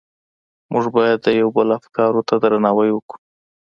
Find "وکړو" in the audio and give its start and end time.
2.93-3.21